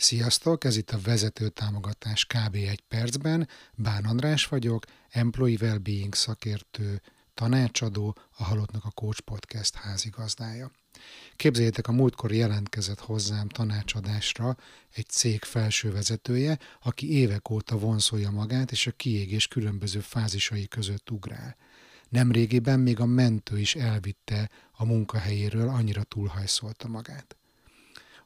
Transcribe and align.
Sziasztok, 0.00 0.64
ez 0.64 0.76
itt 0.76 0.90
a 0.90 1.00
vezető 1.00 1.48
támogatás 1.48 2.24
kb. 2.24 2.54
egy 2.54 2.80
percben. 2.88 3.48
Bán 3.74 4.04
András 4.04 4.46
vagyok, 4.46 4.84
Employee 5.10 5.58
Wellbeing 5.60 6.14
szakértő, 6.14 7.00
tanácsadó, 7.34 8.16
a 8.36 8.44
Halottnak 8.44 8.84
a 8.84 8.90
Coach 8.90 9.20
Podcast 9.20 9.74
házigazdája. 9.74 10.70
Képzeljétek, 11.36 11.88
a 11.88 11.92
múltkor 11.92 12.32
jelentkezett 12.32 13.00
hozzám 13.00 13.48
tanácsadásra 13.48 14.56
egy 14.94 15.08
cég 15.08 15.42
felső 15.42 15.92
vezetője, 15.92 16.58
aki 16.82 17.12
évek 17.12 17.50
óta 17.50 17.78
vonszolja 17.78 18.30
magát, 18.30 18.70
és 18.70 18.86
a 18.86 18.92
kiégés 18.92 19.48
különböző 19.48 20.00
fázisai 20.00 20.68
között 20.68 21.10
ugrál. 21.10 21.56
Nemrégiben 22.08 22.80
még 22.80 23.00
a 23.00 23.06
mentő 23.06 23.58
is 23.58 23.74
elvitte 23.74 24.50
a 24.72 24.84
munkahelyéről, 24.84 25.68
annyira 25.68 26.02
túlhajszolta 26.02 26.88
magát. 26.88 27.39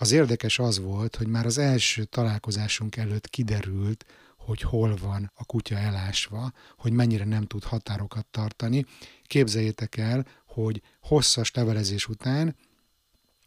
Az 0.00 0.12
érdekes 0.12 0.58
az 0.58 0.78
volt, 0.78 1.16
hogy 1.16 1.26
már 1.26 1.46
az 1.46 1.58
első 1.58 2.04
találkozásunk 2.04 2.96
előtt 2.96 3.28
kiderült, 3.28 4.04
hogy 4.36 4.60
hol 4.60 4.96
van 4.96 5.32
a 5.34 5.44
kutya 5.44 5.76
elásva, 5.76 6.52
hogy 6.76 6.92
mennyire 6.92 7.24
nem 7.24 7.46
tud 7.46 7.64
határokat 7.64 8.26
tartani. 8.26 8.86
Képzeljétek 9.26 9.96
el, 9.96 10.26
hogy 10.46 10.82
hosszas 11.00 11.52
levelezés 11.52 12.08
után 12.08 12.56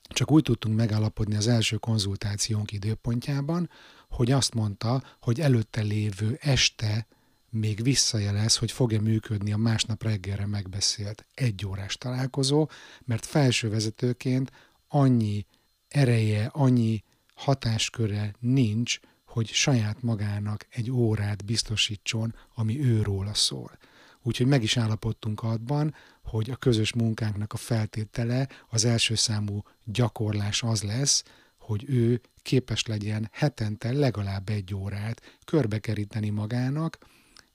csak 0.02 0.32
úgy 0.32 0.44
tudtunk 0.44 0.76
megállapodni 0.76 1.36
az 1.36 1.48
első 1.48 1.78
konzultációnk 1.78 2.72
időpontjában, 2.72 3.70
hogy 4.10 4.32
azt 4.32 4.54
mondta, 4.54 5.04
hogy 5.22 5.42
előtte 5.42 5.82
lévő 5.82 6.38
este 6.42 7.08
még 7.50 7.84
visszajelez, 7.84 8.58
hogy 8.58 8.72
fog-e 8.72 9.00
működni 9.00 9.54
a 9.54 9.58
másnap 9.58 10.04
reggelre 10.04 10.46
megbeszélt 10.46 11.26
egyórás 11.34 11.98
találkozó, 11.98 12.70
mert 13.06 13.26
felső 13.26 13.70
vezetőként 13.70 14.52
annyi 14.88 15.46
ereje, 15.94 16.50
annyi 16.54 17.04
hatásköre 17.36 18.34
nincs, 18.40 19.00
hogy 19.26 19.48
saját 19.48 20.02
magának 20.02 20.66
egy 20.70 20.92
órát 20.92 21.46
biztosítson, 21.46 22.36
ami 22.56 22.84
őróla 22.84 23.34
szól. 23.34 23.78
Úgyhogy 24.22 24.48
meg 24.48 24.64
is 24.64 24.78
állapodtunk 24.78 25.44
abban, 25.44 25.96
hogy 26.24 26.50
a 26.50 26.56
közös 26.56 26.94
munkánknak 26.94 27.54
a 27.54 27.58
feltétele 27.58 28.50
az 28.70 28.86
első 28.86 29.16
számú 29.16 29.64
gyakorlás 29.84 30.64
az 30.64 30.84
lesz, 30.84 31.24
hogy 31.58 31.86
ő 31.88 32.22
képes 32.42 32.86
legyen 32.86 33.30
hetente 33.32 33.92
legalább 33.92 34.50
egy 34.50 34.74
órát 34.74 35.22
körbekeríteni 35.46 36.30
magának, 36.30 36.98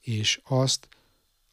és 0.00 0.40
azt 0.44 0.88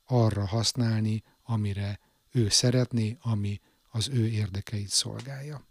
arra 0.05 0.47
használni, 0.47 1.23
amire 1.43 1.99
ő 2.31 2.49
szeretné, 2.49 3.17
ami 3.21 3.59
az 3.89 4.09
ő 4.09 4.27
érdekeit 4.27 4.89
szolgálja. 4.89 5.63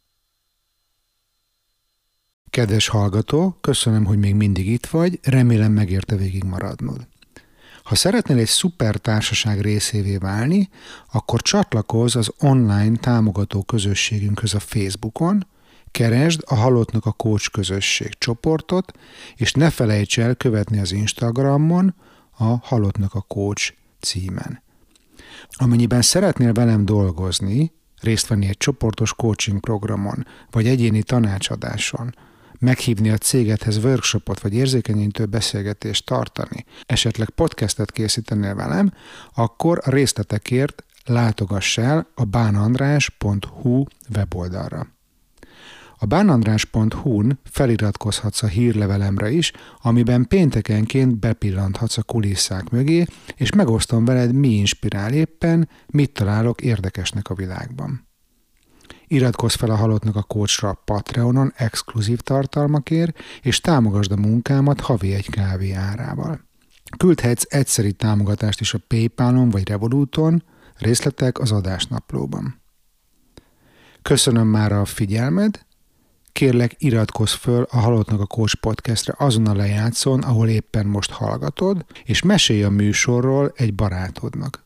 Kedves 2.54 2.88
hallgató, 2.88 3.56
köszönöm, 3.60 4.04
hogy 4.04 4.18
még 4.18 4.34
mindig 4.34 4.66
itt 4.66 4.86
vagy, 4.86 5.18
remélem 5.22 5.72
megérte 5.72 6.16
végig 6.16 6.44
maradnod. 6.44 7.06
Ha 7.82 7.94
szeretnél 7.94 8.38
egy 8.38 8.46
szuper 8.46 8.96
társaság 8.96 9.60
részévé 9.60 10.16
válni, 10.16 10.68
akkor 11.12 11.42
csatlakozz 11.42 12.16
az 12.16 12.32
online 12.38 12.96
támogató 12.96 13.62
közösségünkhöz 13.62 14.54
a 14.54 14.58
Facebookon, 14.58 15.46
keresd 15.90 16.42
a 16.46 16.54
Halottnak 16.54 17.06
a 17.06 17.12
Coach 17.12 17.50
közösség 17.50 18.18
csoportot, 18.18 18.92
és 19.36 19.52
ne 19.52 19.70
felejts 19.70 20.18
el 20.18 20.34
követni 20.34 20.78
az 20.78 20.92
Instagramon 20.92 21.94
a 22.30 22.44
Halottnak 22.44 23.14
a 23.14 23.20
Coach 23.20 23.72
címen. 24.00 24.62
Amennyiben 25.50 26.02
szeretnél 26.02 26.52
velem 26.52 26.84
dolgozni, 26.84 27.72
részt 28.00 28.26
venni 28.26 28.46
egy 28.46 28.56
csoportos 28.56 29.14
coaching 29.14 29.60
programon, 29.60 30.26
vagy 30.50 30.66
egyéni 30.66 31.02
tanácsadáson, 31.02 32.14
meghívni 32.64 33.10
a 33.10 33.16
cégethez 33.16 33.84
workshopot 33.84 34.40
vagy 34.40 34.54
érzékenyítő 34.54 35.26
beszélgetést 35.26 36.06
tartani, 36.06 36.64
esetleg 36.86 37.30
podcastet 37.30 37.92
készítenél 37.92 38.54
velem, 38.54 38.92
akkor 39.34 39.80
a 39.84 39.90
részletekért 39.90 40.84
látogass 41.04 41.78
el 41.78 42.06
a 42.14 42.24
bánandrás.hu 42.24 43.84
weboldalra. 44.14 44.86
A 45.98 46.06
bánandrás.hu-n 46.06 47.38
feliratkozhatsz 47.44 48.42
a 48.42 48.46
hírlevelemre 48.46 49.30
is, 49.30 49.52
amiben 49.82 50.28
péntekenként 50.28 51.18
bepillanthatsz 51.18 51.98
a 51.98 52.02
kulisszák 52.02 52.70
mögé, 52.70 53.06
és 53.36 53.52
megosztom 53.52 54.04
veled, 54.04 54.32
mi 54.32 54.48
inspirál 54.48 55.12
éppen, 55.12 55.68
mit 55.86 56.12
találok 56.12 56.60
érdekesnek 56.60 57.28
a 57.30 57.34
világban. 57.34 58.08
Iratkozz 59.14 59.54
fel 59.54 59.70
a 59.70 59.76
Halottnak 59.76 60.16
a 60.16 60.22
Coachra 60.22 60.68
a 60.68 60.80
Patreonon 60.84 61.52
exkluzív 61.56 62.20
tartalmakért, 62.20 63.18
és 63.42 63.60
támogasd 63.60 64.12
a 64.12 64.16
munkámat 64.16 64.80
havi 64.80 65.14
egy 65.14 65.30
kávé 65.30 65.72
árával. 65.72 66.40
Küldhetsz 66.96 67.44
egyszeri 67.48 67.92
támogatást 67.92 68.60
is 68.60 68.74
a 68.74 68.78
Paypalon 68.88 69.50
vagy 69.50 69.68
Revoluton, 69.68 70.42
részletek 70.76 71.38
az 71.38 71.52
adásnaplóban. 71.52 72.60
Köszönöm 74.02 74.46
már 74.46 74.72
a 74.72 74.84
figyelmed, 74.84 75.66
kérlek 76.32 76.74
iratkozz 76.78 77.32
föl 77.32 77.66
a 77.70 77.78
Halottnak 77.78 78.20
a 78.20 78.26
Coach 78.26 78.56
podcastre 78.60 79.14
azon 79.16 79.46
a 79.46 79.54
lejátszón, 79.54 80.22
ahol 80.22 80.48
éppen 80.48 80.86
most 80.86 81.10
hallgatod, 81.10 81.84
és 82.04 82.22
mesélj 82.22 82.62
a 82.62 82.70
műsorról 82.70 83.52
egy 83.56 83.74
barátodnak. 83.74 84.64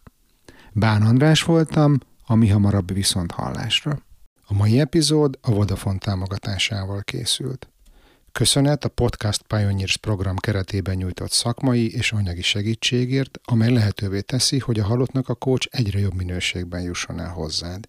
Bán 0.72 1.02
András 1.02 1.42
voltam, 1.42 1.98
a 2.26 2.34
mi 2.34 2.48
hamarabb 2.48 2.92
viszont 2.92 3.30
hallásra. 3.30 4.06
A 4.50 4.54
mai 4.54 4.80
epizód 4.80 5.38
a 5.40 5.50
Vodafone 5.50 5.98
támogatásával 5.98 7.02
készült. 7.02 7.68
Köszönet 8.32 8.84
a 8.84 8.88
Podcast 8.88 9.42
Pioneers 9.42 9.96
program 9.96 10.36
keretében 10.36 10.96
nyújtott 10.96 11.30
szakmai 11.30 11.92
és 11.92 12.12
anyagi 12.12 12.42
segítségért, 12.42 13.40
amely 13.44 13.72
lehetővé 13.72 14.20
teszi, 14.20 14.58
hogy 14.58 14.78
a 14.78 14.84
halottnak 14.84 15.28
a 15.28 15.34
coach 15.34 15.68
egyre 15.70 15.98
jobb 15.98 16.14
minőségben 16.14 16.82
jusson 16.82 17.20
el 17.20 17.28
hozzád. 17.28 17.88